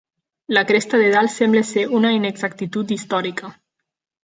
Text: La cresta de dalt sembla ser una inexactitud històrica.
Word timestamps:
La 0.57 0.61
cresta 0.71 0.99
de 1.01 1.11
dalt 1.15 1.33
sembla 1.33 1.61
ser 1.73 1.85
una 1.99 2.13
inexactitud 2.17 2.97
històrica. 2.99 3.55